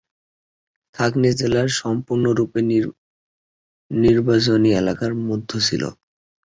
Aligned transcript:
Caithness 0.95 1.33
জেলা 1.39 1.61
সম্পূর্ণরূপে 1.79 2.59
নির্বাচনী 3.91 4.69
এলাকার 4.81 5.13
মধ্যে 5.27 5.57
ছিল। 5.67 5.83